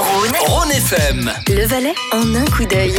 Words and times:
Rhône, 0.00 0.70
FM. 0.70 1.30
le 1.48 1.66
Valais 1.66 1.94
en 2.12 2.34
un 2.34 2.44
coup 2.46 2.64
d'œil. 2.64 2.94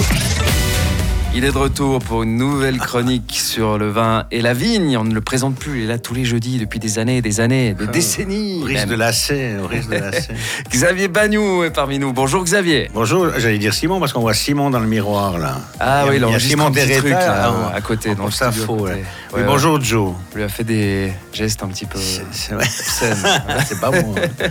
Il 1.34 1.46
est 1.46 1.52
de 1.54 1.58
retour 1.58 2.00
pour 2.00 2.24
une 2.24 2.36
nouvelle 2.36 2.78
chronique 2.78 3.40
sur 3.42 3.78
le 3.78 3.90
vin 3.90 4.26
et 4.32 4.42
la 4.42 4.54
vigne. 4.54 4.98
On 4.98 5.06
ne 5.06 5.14
le 5.14 5.22
présente 5.22 5.56
plus, 5.56 5.80
il 5.80 5.84
est 5.86 5.88
là 5.88 5.98
tous 5.98 6.14
les 6.14 6.26
jeudis 6.26 6.58
depuis 6.60 6.78
des 6.78 7.00
années, 7.00 7.22
des 7.22 7.40
années, 7.40 7.74
des 7.74 7.88
décennies. 7.88 8.60
Au 8.62 8.66
risque 8.66 8.88
de 8.88 8.96
lasser, 8.96 9.54
au 9.64 9.66
risque 9.68 9.90
de 9.90 9.96
lasser. 9.96 10.34
Xavier 10.72 11.08
Bagnou 11.08 11.64
est 11.64 11.72
parmi 11.72 12.00
nous. 12.00 12.12
Bonjour 12.12 12.44
Xavier. 12.44 12.92
Bonjour, 12.94 13.28
j'allais 13.38 13.60
dire 13.60 13.74
Simon 13.74 14.02
parce 14.02 14.12
qu'on 14.12 14.20
voit 14.20 14.34
Simon 14.34 14.70
dans 14.72 14.82
le 14.82 14.88
miroir 14.88 15.38
là. 15.40 15.62
Ah 15.80 16.02
Il 16.02 16.06
y 16.06 16.10
a- 16.10 16.12
oui, 16.12 16.16
il 16.28 16.32
y 16.34 16.36
a 16.36 16.40
Simon 16.40 16.66
un 16.66 16.72
petit 16.72 16.86
Derreta, 16.88 17.00
truc, 17.00 17.12
là, 17.14 17.48
hein, 17.48 17.72
à 17.74 17.82
côté, 17.82 18.14
dans 18.14 18.28
à 18.28 18.52
côté. 18.52 18.68
ouais. 18.68 18.92
Ouais, 18.92 19.04
Oui, 19.34 19.40
ouais. 19.40 19.46
bonjour 19.48 19.82
Joe. 19.82 20.14
On 20.34 20.36
lui 20.38 20.44
a 20.44 20.50
fait 20.50 20.66
des 20.66 21.14
gestes 21.32 21.64
un 21.64 21.68
petit 21.70 21.86
peu 21.86 21.98
C'est- 21.98 22.26
c'est. 22.32 22.56
C'est 23.68 23.80
pas 23.80 23.92
bon. 23.92 24.16
hein. 24.18 24.48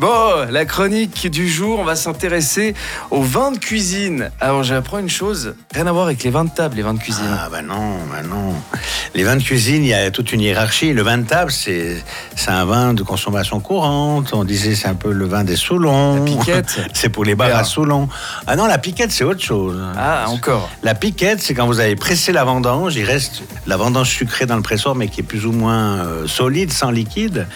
Bon, 0.00 0.46
la 0.50 0.64
chronique 0.64 1.30
du 1.30 1.48
jour, 1.48 1.78
on 1.78 1.84
va 1.84 1.94
s'intéresser 1.94 2.74
aux 3.12 3.22
vins 3.22 3.52
de 3.52 3.58
cuisine. 3.58 4.30
Alors 4.40 4.64
j'apprends 4.64 4.98
une 4.98 5.08
chose, 5.08 5.54
rien 5.72 5.86
à 5.86 5.91
voir 5.92 6.06
avec 6.06 6.22
les 6.24 6.30
vins 6.30 6.44
de 6.44 6.50
table, 6.50 6.76
les 6.76 6.82
vins 6.82 6.94
de 6.94 6.98
cuisine. 6.98 7.24
Ah 7.30 7.48
bah 7.50 7.62
non, 7.62 7.96
bah 8.10 8.22
non. 8.22 8.54
Les 9.14 9.24
vins 9.24 9.36
de 9.36 9.42
cuisine, 9.42 9.82
il 9.84 9.88
y 9.88 9.94
a 9.94 10.10
toute 10.10 10.32
une 10.32 10.40
hiérarchie. 10.40 10.92
Le 10.92 11.02
vin 11.02 11.18
de 11.18 11.26
table, 11.26 11.50
c'est 11.52 12.02
c'est 12.36 12.50
un 12.50 12.64
vin 12.64 12.94
de 12.94 13.02
consommation 13.02 13.60
courante. 13.60 14.30
On 14.32 14.44
disait 14.44 14.74
c'est 14.74 14.88
un 14.88 14.94
peu 14.94 15.12
le 15.12 15.26
vin 15.26 15.44
des 15.44 15.56
Soulons. 15.56 16.16
La 16.16 16.20
piquette. 16.22 16.80
C'est 16.94 17.08
pour 17.08 17.24
les 17.24 17.34
bars 17.34 17.48
Bien. 17.48 17.58
à 17.58 17.64
Soulons. 17.64 18.08
Ah 18.46 18.56
non, 18.56 18.66
la 18.66 18.78
piquette, 18.78 19.12
c'est 19.12 19.24
autre 19.24 19.42
chose. 19.42 19.78
Ah, 19.96 20.24
encore. 20.28 20.68
La 20.82 20.94
piquette, 20.94 21.40
c'est 21.42 21.54
quand 21.54 21.66
vous 21.66 21.80
avez 21.80 21.96
pressé 21.96 22.32
la 22.32 22.44
vendange, 22.44 22.96
il 22.96 23.04
reste 23.04 23.42
la 23.66 23.76
vendange 23.76 24.08
sucrée 24.08 24.46
dans 24.46 24.56
le 24.56 24.62
pressoir, 24.62 24.94
mais 24.94 25.08
qui 25.08 25.20
est 25.20 25.24
plus 25.24 25.46
ou 25.46 25.52
moins 25.52 25.98
euh, 25.98 26.26
solide, 26.26 26.72
sans 26.72 26.90
liquide. 26.90 27.46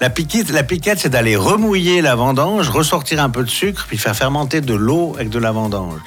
La 0.00 0.10
piquette, 0.10 0.50
la 0.50 0.62
piquette, 0.62 0.98
c'est 0.98 1.08
d'aller 1.08 1.36
remouiller 1.36 2.02
la 2.02 2.14
vendange, 2.14 2.68
ressortir 2.68 3.22
un 3.22 3.30
peu 3.30 3.42
de 3.42 3.50
sucre, 3.50 3.84
puis 3.88 3.98
faire 3.98 4.14
fermenter 4.16 4.60
de 4.60 4.74
l'eau 4.74 5.14
avec 5.16 5.30
de 5.30 5.38
la 5.38 5.52
vendange. 5.52 5.98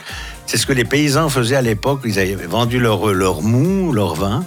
C'est 0.53 0.59
ce 0.59 0.67
que 0.67 0.73
les 0.73 0.85
paysans 0.85 1.29
faisaient 1.29 1.55
à 1.55 1.63
l'époque. 1.63 2.01
Ils 2.05 2.19
avaient 2.19 2.35
vendu 2.35 2.79
leur, 2.79 3.11
leur 3.11 3.41
mou, 3.41 3.91
leur 3.91 4.13
vin. 4.13 4.45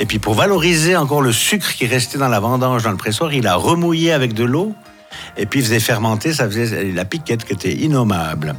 Et 0.00 0.04
puis 0.04 0.18
pour 0.18 0.34
valoriser 0.34 0.96
encore 0.96 1.22
le 1.22 1.30
sucre 1.30 1.74
qui 1.74 1.86
restait 1.86 2.18
dans 2.18 2.26
la 2.26 2.40
vendange, 2.40 2.82
dans 2.82 2.90
le 2.90 2.96
pressoir, 2.96 3.32
il 3.32 3.46
a 3.46 3.54
remouillé 3.54 4.10
avec 4.10 4.34
de 4.34 4.42
l'eau. 4.42 4.74
Et 5.36 5.46
puis 5.46 5.60
il 5.60 5.62
faisait 5.64 5.78
fermenter, 5.78 6.32
ça 6.32 6.46
faisait 6.46 6.90
la 6.92 7.04
piquette 7.04 7.44
qui 7.44 7.52
était 7.52 7.72
innommable. 7.72 8.56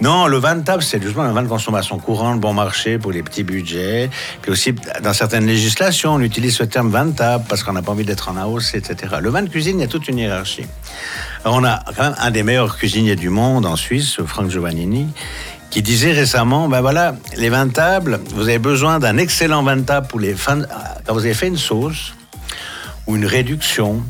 Non, 0.00 0.26
le 0.26 0.38
vin 0.38 0.56
de 0.56 0.64
table, 0.64 0.82
c'est 0.82 1.02
justement 1.02 1.24
un 1.24 1.32
vin 1.32 1.42
de 1.42 1.48
consommation 1.48 1.98
courante, 1.98 2.40
bon 2.40 2.54
marché 2.54 2.96
pour 2.96 3.12
les 3.12 3.22
petits 3.22 3.44
budgets. 3.44 4.08
Puis 4.40 4.50
aussi, 4.50 4.74
dans 5.02 5.12
certaines 5.12 5.46
législations, 5.46 6.14
on 6.14 6.20
utilise 6.20 6.56
ce 6.56 6.64
terme 6.64 6.88
vin 6.88 7.04
de 7.04 7.14
table 7.14 7.44
parce 7.46 7.62
qu'on 7.62 7.74
n'a 7.74 7.82
pas 7.82 7.92
envie 7.92 8.06
d'être 8.06 8.30
en 8.30 8.38
AOC, 8.38 8.74
etc. 8.76 9.16
Le 9.20 9.28
vin 9.28 9.42
de 9.42 9.50
cuisine, 9.50 9.78
il 9.78 9.82
y 9.82 9.84
a 9.84 9.88
toute 9.88 10.08
une 10.08 10.16
hiérarchie. 10.16 10.66
Alors, 11.44 11.58
on 11.58 11.64
a 11.64 11.84
quand 11.94 12.04
même 12.04 12.16
un 12.18 12.30
des 12.30 12.42
meilleurs 12.42 12.76
cuisiniers 12.78 13.16
du 13.16 13.28
monde 13.28 13.66
en 13.66 13.76
Suisse, 13.76 14.18
Franck 14.26 14.50
Giovannini, 14.50 15.08
qui 15.76 15.82
disait 15.82 16.12
récemment, 16.12 16.70
ben 16.70 16.80
voilà, 16.80 17.16
les 17.36 17.50
vins 17.50 17.66
de 17.66 17.72
table, 17.72 18.18
vous 18.34 18.48
avez 18.48 18.58
besoin 18.58 18.98
d'un 18.98 19.18
excellent 19.18 19.62
vin 19.62 19.76
de 19.76 19.82
table 19.82 20.06
pour 20.06 20.18
les 20.18 20.32
fins, 20.32 20.56
de- 20.56 20.66
quand 21.04 21.12
vous 21.12 21.26
avez 21.26 21.34
fait 21.34 21.48
une 21.48 21.58
sauce 21.58 22.14
ou 23.06 23.14
une 23.14 23.26
réduction 23.26 24.02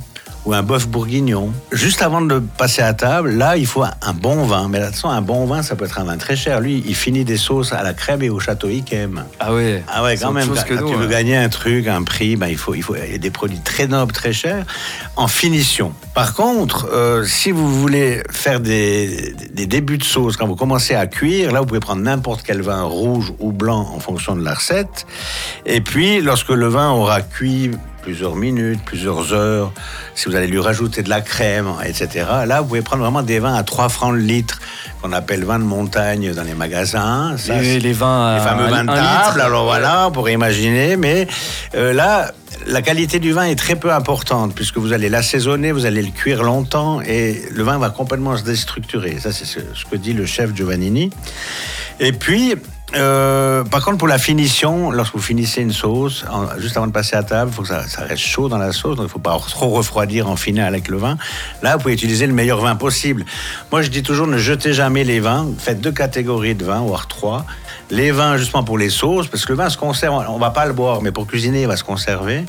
ou 0.45 0.55
un 0.55 0.63
bœuf 0.63 0.87
bourguignon. 0.87 1.53
Juste 1.73 2.03
avant 2.03 2.21
de 2.21 2.39
passer 2.39 2.83
à 2.83 2.95
table, 2.95 3.33
là, 3.33 3.57
il 3.57 3.67
faut 3.67 3.83
un, 3.83 4.13
bon 4.15 4.45
vin. 4.45 4.69
Mais 4.69 4.79
là-dessus, 4.79 5.07
un 5.07 5.23
bon 5.23 5.45
vin, 5.47 5.63
ça 5.63 5.75
peut 5.75 5.87
être 5.87 5.99
un 5.99 6.05
vin 6.05 6.19
très 6.19 6.37
cher. 6.37 6.61
Lui, 6.61 6.85
il 6.87 6.95
finit 6.95 7.25
des 7.25 7.37
sauces 7.37 7.73
à 7.73 7.83
la 7.83 7.95
crème 7.95 8.23
et 8.23 8.31
au 8.31 8.39
château 8.39 8.69
Ikem. 8.69 9.25
Ah 9.41 9.53
ouais. 9.53 9.83
Ah 9.89 10.05
ouais, 10.05 10.17
quand 10.17 10.31
même. 10.31 10.47
Quand, 10.47 10.63
que 10.63 10.75
quand 10.75 10.83
nous, 10.83 10.91
tu 10.91 10.95
veux 10.95 11.07
hein. 11.07 11.11
gagner 11.11 11.37
un 11.37 11.49
truc, 11.49 11.89
un 11.89 12.05
prix, 12.05 12.37
ben, 12.37 12.47
il, 12.47 12.57
faut, 12.57 12.77
il 12.77 12.83
faut 12.85 12.95
il 12.95 13.11
y 13.11 13.15
a 13.17 13.19
des 13.19 13.33
produits 13.33 13.59
très 13.59 13.89
nobles, 13.89 14.13
très 14.13 14.33
chers, 14.33 14.65
en 15.17 15.27
finition. 15.27 15.93
Par 16.17 16.33
contre, 16.33 16.89
euh, 16.95 17.25
si 17.25 17.51
vous 17.51 17.69
voulez 17.81 18.23
faire 18.31 18.59
des, 18.61 19.35
des 19.53 19.67
débuts 19.67 19.99
de 19.99 20.03
sauce, 20.05 20.39
quand 20.39 20.47
vous 20.47 20.57
commencez 20.57 20.95
à 20.95 21.07
cuire, 21.07 21.53
là, 21.53 21.61
vous 21.61 21.67
pouvez 21.67 21.79
prendre 21.81 22.01
n'importe 22.01 22.41
quel 22.43 22.63
vin 22.63 22.83
rouge 22.85 23.35
ou 23.39 23.53
blanc 23.53 23.87
en 23.95 24.01
fonction 24.01 24.35
de 24.35 24.43
la 24.43 24.55
recette. 24.55 25.07
Et 25.67 25.83
puis, 25.83 26.23
lorsque 26.23 26.49
le 26.49 26.69
vin 26.69 26.91
aura 26.91 27.21
cuit 27.21 27.71
plusieurs 28.01 28.35
minutes, 28.35 28.81
plusieurs 28.87 29.35
heures, 29.35 29.73
si 30.15 30.29
vous 30.31 30.37
allez 30.37 30.47
lui 30.47 30.61
rajouter 30.61 31.03
de 31.03 31.11
la 31.11 31.21
crème, 31.21 31.67
etc. 31.85 32.25
Là, 32.47 32.61
vous 32.63 32.69
pouvez 32.69 32.81
prendre 32.81 33.03
vraiment 33.03 33.23
des 33.23 33.39
vins 33.41 33.55
à 33.55 33.63
3 33.63 33.91
francs 33.91 34.15
le 34.15 34.21
litre, 34.21 34.59
qu'on 35.03 35.13
appelle 35.13 35.45
vin 35.45 35.59
de 35.59 35.65
montagne 35.65 36.33
dans 36.33 36.45
les 36.45 36.55
magasins. 36.55 37.37
Ça, 37.37 37.59
Les, 37.61 37.75
c'est- 37.75 37.79
les 37.81 37.93
vins, 37.93 38.37
les 38.37 38.41
à 38.41 38.45
fameux 38.45 38.69
vins 38.71 38.85
de 38.85 38.87
table, 38.87 39.01
litre. 39.01 39.45
alors 39.45 39.65
voilà, 39.65 40.07
on 40.09 40.13
pourrait 40.13 40.33
imaginer, 40.33 40.97
mais 40.97 41.27
euh, 41.75 41.93
là, 41.93 42.31
la 42.67 42.83
qualité 42.83 43.19
du 43.19 43.33
vin 43.33 43.45
est 43.45 43.57
très 43.57 43.77
peu 43.77 43.93
importante, 43.93 44.55
puisque 44.55 44.79
vous 44.79 44.93
allez 44.93 45.09
l'assaisonner, 45.09 45.73
vous 45.73 45.87
allez 45.87 46.03
le 46.03 46.11
cuire 46.11 46.43
longtemps, 46.43 47.01
et 47.01 47.43
le 47.51 47.63
vin 47.63 47.79
va 47.79 47.91
complètement 47.91 48.37
se 48.37 48.43
déstructurer. 48.43 49.19
Ça, 49.21 49.33
c'est 49.33 49.45
ce, 49.45 49.61
que 49.91 49.97
dit 49.97 50.13
le 50.13 50.27
chef 50.27 50.55
Giovannini. 50.55 51.11
Et 52.01 52.13
puis, 52.13 52.55
euh, 52.97 53.65
par 53.65 53.85
contre, 53.85 53.99
pour 53.99 54.09
la 54.09 54.19
finition, 54.19 54.91
lorsque 54.91 55.15
vous 55.15 55.21
finissez 55.23 55.61
une 55.63 55.73
sauce, 55.73 56.25
en- 56.31 56.59
juste 56.59 56.77
avant 56.77 56.87
de 56.87 56.93
passer 56.93 57.17
à 57.17 57.23
table, 57.23 57.51
il 57.53 57.55
faut 57.55 57.63
que 57.63 57.69
ça, 57.69 57.87
ça 57.89 58.03
reste 58.03 58.23
chaud 58.23 58.49
dans 58.49 58.59
la 58.59 58.73
sauce, 58.73 58.97
donc 58.97 59.05
il 59.05 59.09
ne 59.09 59.09
faut 59.09 59.19
pas 59.19 59.39
trop 59.49 59.69
refroidir 59.69 60.29
en 60.31 60.37
finale 60.37 60.69
avec 60.69 60.89
le 60.89 60.97
vin. 60.97 61.17
Là, 61.63 61.77
vous 61.77 61.83
pouvez 61.83 61.95
utiliser 61.95 62.27
le 62.27 62.33
meilleur 62.33 62.61
vin 62.61 62.77
possible. 62.77 63.25
Moi, 63.71 63.83
je 63.83 63.89
dis 63.89 64.03
toujours, 64.03 64.27
ne 64.27 64.39
jetez 64.39 64.73
jamais 64.73 65.05
les 65.05 65.21
vins. 65.21 65.47
Faites 65.59 65.81
deux 65.81 65.93
catégories 65.93 66.55
de 66.55 66.65
vins, 66.65 66.81
voire 66.81 67.07
trois. 67.07 67.45
Les 67.91 68.11
vins, 68.11 68.37
justement, 68.37 68.65
pour 68.65 68.79
les 68.79 68.91
sauces, 68.91 69.29
parce 69.29 69.45
que 69.45 69.53
le 69.53 69.59
vin 69.59 69.71
se 69.71 69.77
conserve, 69.79 70.25
on 70.29 70.39
va 70.39 70.51
pas 70.51 70.67
le 70.67 70.73
boire, 70.73 71.03
mais 71.03 71.13
pour 71.13 71.27
cuisiner, 71.29 71.63
il 71.63 71.69
va 71.69 71.77
se 71.77 71.85
conserver. 71.85 72.45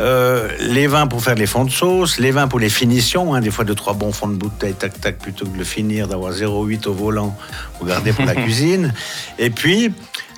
Euh, 0.00 0.48
les 0.60 0.88
vins 0.88 1.06
pour 1.06 1.22
faire 1.22 1.36
les 1.36 1.46
fonds 1.46 1.64
de 1.64 1.70
sauce, 1.70 2.18
les 2.18 2.32
vins 2.32 2.48
pour 2.48 2.58
les 2.58 2.68
finitions, 2.68 3.34
hein, 3.34 3.40
des 3.40 3.52
fois 3.52 3.64
deux, 3.64 3.76
trois 3.76 3.92
bons 3.92 4.10
fonds 4.10 4.26
de 4.26 4.34
bouteille, 4.34 4.74
tac, 4.74 5.00
tac, 5.00 5.18
plutôt 5.18 5.44
que 5.46 5.52
de 5.52 5.58
le 5.58 5.64
finir, 5.64 6.08
d'avoir 6.08 6.32
0,8 6.32 6.88
au 6.88 6.92
volant, 6.92 7.36
vous 7.78 7.86
gardez 7.86 8.12
pour 8.12 8.24
la 8.24 8.34
cuisine. 8.42 8.92
Et 9.38 9.50
puis, 9.50 9.73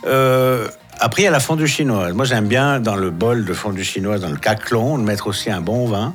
euh, 0.06 0.68
après, 1.00 1.22
il 1.22 1.24
y 1.26 1.28
a 1.28 1.30
la 1.30 1.40
fondue 1.40 1.66
chinoise. 1.66 2.12
Moi, 2.14 2.24
j'aime 2.24 2.46
bien, 2.46 2.80
dans 2.80 2.96
le 2.96 3.10
bol 3.10 3.44
de 3.44 3.52
fondue 3.52 3.84
chinoise, 3.84 4.20
dans 4.22 4.30
le 4.30 4.36
caclon, 4.36 4.98
de 4.98 5.04
mettre 5.04 5.26
aussi 5.26 5.50
un 5.50 5.60
bon 5.60 5.86
vin. 5.88 6.14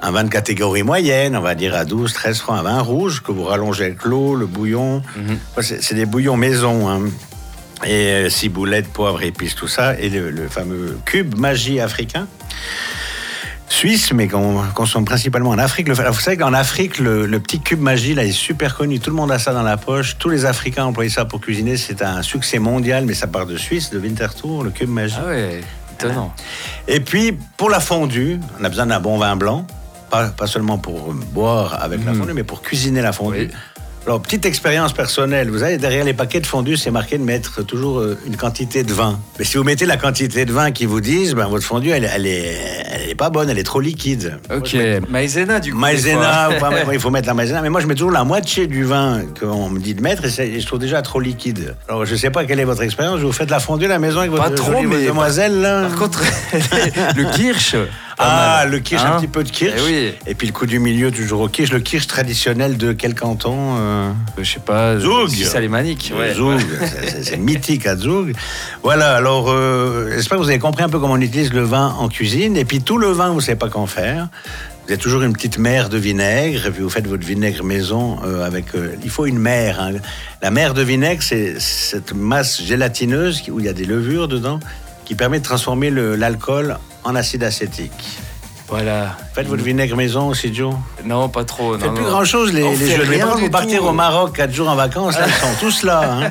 Un 0.00 0.10
vin 0.12 0.22
de 0.24 0.28
catégorie 0.28 0.84
moyenne, 0.84 1.36
on 1.36 1.40
va 1.40 1.54
dire 1.56 1.74
à 1.74 1.84
12, 1.84 2.12
13 2.12 2.38
francs, 2.38 2.58
un 2.60 2.62
vin 2.62 2.80
rouge 2.80 3.20
que 3.22 3.32
vous 3.32 3.42
rallongez 3.44 3.84
avec 3.86 4.04
l'eau, 4.04 4.36
le 4.36 4.46
bouillon. 4.46 5.02
Moi, 5.16 5.62
C'est 5.62 5.82
c'est 5.82 5.94
des 5.96 6.06
bouillons 6.06 6.36
maison. 6.36 6.88
hein. 6.88 7.00
Et 7.84 8.08
euh, 8.12 8.30
ciboulette, 8.30 8.88
poivre, 8.88 9.22
épices, 9.22 9.54
tout 9.54 9.68
ça. 9.68 9.98
Et 9.98 10.08
le, 10.08 10.30
le 10.30 10.48
fameux 10.48 10.98
cube 11.04 11.36
magie 11.38 11.80
africain. 11.80 12.26
Suisse, 13.78 14.12
mais 14.12 14.26
qu'on 14.26 14.64
consomme 14.74 15.04
principalement 15.04 15.50
en 15.50 15.58
Afrique. 15.58 15.88
Alors, 15.88 16.12
vous 16.12 16.18
savez 16.18 16.36
qu'en 16.36 16.52
Afrique, 16.52 16.98
le, 16.98 17.26
le 17.26 17.38
petit 17.38 17.60
cube 17.60 17.78
magie, 17.78 18.12
là, 18.12 18.24
est 18.24 18.32
super 18.32 18.76
connu. 18.76 18.98
Tout 18.98 19.10
le 19.10 19.14
monde 19.14 19.30
a 19.30 19.38
ça 19.38 19.52
dans 19.52 19.62
la 19.62 19.76
poche. 19.76 20.16
Tous 20.18 20.28
les 20.28 20.46
Africains 20.46 20.84
emploient 20.84 21.08
ça 21.08 21.26
pour 21.26 21.40
cuisiner. 21.40 21.76
C'est 21.76 22.02
un 22.02 22.22
succès 22.22 22.58
mondial, 22.58 23.04
mais 23.06 23.14
ça 23.14 23.28
part 23.28 23.46
de 23.46 23.56
Suisse, 23.56 23.90
de 23.90 24.00
Winterthur, 24.00 24.64
le 24.64 24.70
cube 24.70 24.88
magie. 24.88 25.14
Ah 25.16 25.28
ouais, 25.28 25.60
étonnant. 25.92 26.34
Et 26.88 26.98
puis, 26.98 27.38
pour 27.56 27.70
la 27.70 27.78
fondue, 27.78 28.40
on 28.60 28.64
a 28.64 28.68
besoin 28.68 28.86
d'un 28.86 28.98
bon 28.98 29.16
vin 29.16 29.36
blanc. 29.36 29.64
Pas, 30.10 30.26
pas 30.30 30.48
seulement 30.48 30.78
pour 30.78 31.14
boire 31.14 31.80
avec 31.80 32.04
la 32.04 32.14
fondue, 32.14 32.32
mais 32.32 32.42
pour 32.42 32.62
cuisiner 32.62 33.00
la 33.00 33.12
fondue. 33.12 33.48
Oui. 33.48 33.50
Alors, 34.08 34.22
petite 34.22 34.46
expérience 34.46 34.94
personnelle. 34.94 35.50
Vous 35.50 35.58
savez, 35.58 35.76
derrière 35.76 36.02
les 36.02 36.14
paquets 36.14 36.40
de 36.40 36.46
fondue, 36.46 36.78
c'est 36.78 36.90
marqué 36.90 37.18
de 37.18 37.22
mettre 37.24 37.62
toujours 37.62 37.98
euh, 37.98 38.16
une 38.26 38.38
quantité 38.38 38.82
de 38.82 38.90
vin. 38.90 39.20
Mais 39.38 39.44
si 39.44 39.58
vous 39.58 39.64
mettez 39.64 39.84
la 39.84 39.98
quantité 39.98 40.46
de 40.46 40.50
vin 40.50 40.70
qu'ils 40.70 40.88
vous 40.88 41.02
disent, 41.02 41.34
ben, 41.34 41.44
votre 41.46 41.66
fondue, 41.66 41.90
elle, 41.90 42.08
elle, 42.10 42.26
est, 42.26 42.56
elle 42.90 43.10
est 43.10 43.14
pas 43.14 43.28
bonne, 43.28 43.50
elle 43.50 43.58
est 43.58 43.64
trop 43.64 43.80
liquide. 43.82 44.38
Ok, 44.50 44.68
je 44.72 44.78
mets 44.78 45.00
maïzena 45.10 45.60
du 45.60 45.72
coup. 45.72 45.78
Maïzena, 45.78 46.48
ou 46.48 46.58
pas, 46.58 46.70
mais 46.70 46.94
il 46.94 47.00
faut 47.00 47.10
mettre 47.10 47.26
la 47.26 47.34
maïzena. 47.34 47.60
Mais 47.60 47.68
moi, 47.68 47.82
je 47.82 47.86
mets 47.86 47.94
toujours 47.94 48.10
la 48.10 48.24
moitié 48.24 48.66
du 48.66 48.82
vin 48.82 49.24
qu'on 49.38 49.68
me 49.68 49.78
dit 49.78 49.92
de 49.92 50.00
mettre 50.00 50.24
et, 50.24 50.58
je 50.58 50.66
trouve 50.66 50.78
déjà 50.78 51.02
trop 51.02 51.20
liquide. 51.20 51.76
Alors, 51.86 52.06
je 52.06 52.16
sais 52.16 52.30
pas 52.30 52.46
quelle 52.46 52.60
est 52.60 52.64
votre 52.64 52.82
expérience. 52.84 53.20
Vous 53.20 53.30
faites 53.32 53.50
la 53.50 53.60
fondue 53.60 53.84
à 53.84 53.88
la 53.88 53.98
maison 53.98 54.20
avec 54.20 54.30
Pas 54.30 54.48
votre 54.48 54.54
trop, 54.54 54.72
jolie 54.72 54.86
mais- 54.86 55.06
demoiselle, 55.06 55.60
là 55.60 55.82
Par 55.82 55.96
contre, 55.96 56.22
le 57.14 57.30
kirsch. 57.36 57.76
Ah, 58.20 58.60
mal. 58.64 58.70
le 58.72 58.78
kirsch, 58.80 59.02
Hein 59.02 59.14
un 59.14 59.20
petit 59.20 59.28
peu 59.28 59.44
de 59.44 59.50
kirsch. 59.50 59.74
Eh 59.78 59.82
oui. 59.86 60.12
Et 60.26 60.34
puis 60.34 60.46
le 60.46 60.52
coup 60.52 60.66
du 60.66 60.78
milieu, 60.78 61.10
toujours 61.10 61.40
au 61.42 61.48
kirsch. 61.48 61.70
Le 61.70 61.80
kirsch 61.80 62.06
traditionnel 62.06 62.76
de 62.76 62.92
quel 62.92 63.14
canton 63.14 63.76
euh 63.78 64.10
Je 64.38 64.50
sais 64.52 64.60
pas. 64.60 64.98
Zoug. 64.98 65.28
Suisse 65.28 65.54
alémanique. 65.54 66.12
Ouais. 66.18 66.34
Zoug. 66.34 66.60
C'est- 67.22 67.36
mythique 67.36 67.86
à 67.86 67.96
Zoug. 67.96 68.32
Voilà, 68.82 69.14
alors 69.14 69.50
euh, 69.50 70.10
j'espère 70.14 70.38
que 70.38 70.42
vous 70.42 70.48
avez 70.48 70.58
compris 70.58 70.82
un 70.82 70.88
peu 70.88 70.98
comment 70.98 71.14
on 71.14 71.20
utilise 71.20 71.52
le 71.52 71.62
vin 71.62 71.94
en 71.98 72.08
cuisine. 72.08 72.56
Et 72.56 72.64
puis 72.64 72.80
tout 72.82 72.98
le 72.98 73.08
vin, 73.08 73.28
vous 73.30 73.36
ne 73.36 73.40
savez 73.40 73.56
pas 73.58 73.68
qu'en 73.68 73.86
faire. 73.86 74.28
Vous 74.86 74.92
avez 74.94 75.00
toujours 75.02 75.20
une 75.22 75.34
petite 75.34 75.58
mer 75.58 75.90
de 75.90 75.98
vinaigre, 75.98 76.64
et 76.66 76.70
puis 76.70 76.82
vous 76.82 76.88
faites 76.88 77.06
votre 77.06 77.26
vinaigre 77.26 77.62
maison 77.62 78.16
euh, 78.24 78.46
avec. 78.46 78.74
euh, 78.74 78.94
il 79.04 79.10
faut 79.10 79.26
une 79.26 79.38
mer. 79.38 79.78
hein. 79.80 79.90
La 80.40 80.50
mer 80.50 80.72
de 80.72 80.80
vinaigre, 80.82 81.22
c'est 81.22 81.60
cette 81.60 82.14
masse 82.14 82.62
gélatineuse 82.62 83.42
où 83.50 83.60
il 83.60 83.66
y 83.66 83.68
a 83.68 83.74
des 83.74 83.84
levures 83.84 84.28
dedans 84.28 84.58
qui 85.04 85.14
permet 85.14 85.40
de 85.40 85.44
transformer 85.44 85.90
l'alcool 85.90 86.78
en 87.08 87.16
acide 87.16 87.44
acétique. 87.44 88.27
Voilà. 88.68 89.16
Faites 89.34 89.46
votre 89.46 89.62
vinaigre 89.62 89.96
maison 89.96 90.28
aussi, 90.28 90.52
Joe. 90.54 90.74
Non, 91.04 91.28
pas 91.30 91.44
trop. 91.44 91.78
Faites 91.78 91.86
non, 91.88 91.94
plus 91.94 92.04
non. 92.04 92.10
grand 92.10 92.24
chose 92.24 92.52
les, 92.52 92.62
les 92.68 92.76
fait 92.76 92.96
jeunes. 92.96 93.08
du 93.36 93.40
vous 93.44 93.50
partir 93.50 93.80
tout. 93.80 93.86
au 93.86 93.92
Maroc 93.92 94.36
4 94.36 94.52
jours 94.52 94.68
en 94.68 94.74
vacances, 94.76 95.18
là, 95.18 95.24
ils 95.26 95.32
sont 95.32 95.54
tous 95.60 95.82
là. 95.84 96.02
hein. 96.12 96.30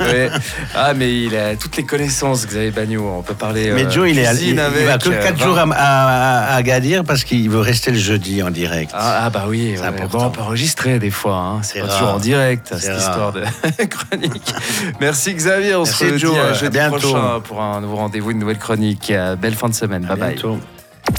Ouais. 0.00 0.30
Ah, 0.74 0.92
mais 0.94 1.22
il 1.24 1.34
a 1.36 1.56
toutes 1.56 1.76
les 1.78 1.84
connaissances, 1.84 2.46
Xavier 2.46 2.70
Bagnou. 2.70 3.06
On 3.08 3.22
peut 3.22 3.34
parler. 3.34 3.70
Mais 3.72 3.86
euh, 3.86 3.90
Joe, 3.90 4.10
il, 4.10 4.18
est, 4.18 4.34
il, 4.42 4.48
il 4.50 4.56
va 4.56 4.98
que 4.98 5.08
euh, 5.08 5.22
4 5.22 5.36
vin. 5.38 5.44
jours 5.46 5.58
à, 5.58 5.62
à, 5.72 6.52
à 6.52 6.56
Agadir 6.56 7.02
parce 7.04 7.24
qu'il 7.24 7.48
veut 7.48 7.60
rester 7.60 7.92
le 7.92 7.98
jeudi 7.98 8.42
en 8.42 8.50
direct. 8.50 8.90
Ah, 8.94 9.22
ah, 9.24 9.30
bah 9.30 9.44
oui, 9.48 9.72
C'est 9.76 9.80
ouais. 9.80 9.86
important. 9.88 10.18
bon, 10.18 10.24
on 10.26 10.30
peut 10.30 10.42
enregistrer 10.42 10.98
des 10.98 11.10
fois, 11.10 11.36
hein. 11.36 11.60
c'est 11.62 11.74
C'est 11.74 11.80
pas 11.80 11.86
rare. 11.86 11.98
toujours 11.98 12.14
en 12.14 12.18
direct 12.18 12.74
cette 12.78 12.90
rare. 12.90 12.98
histoire 12.98 13.32
de 13.32 13.84
chronique. 13.86 14.54
Merci 15.00 15.32
Xavier, 15.34 15.76
on 15.76 15.84
Merci, 15.84 16.18
se 16.20 16.38
à 16.38 16.52
jeudi 16.52 16.78
bientôt. 16.78 16.96
prochain 16.98 17.40
pour 17.42 17.60
un 17.62 17.80
nouveau 17.80 17.96
rendez-vous, 17.96 18.32
une 18.32 18.38
nouvelle 18.38 18.58
chronique. 18.58 19.10
Euh, 19.10 19.34
Belle 19.36 19.54
fin 19.54 19.68
de 19.70 19.74
semaine, 19.74 20.04
À 20.10 20.16
bye 20.16 20.34
bye. 20.36 20.52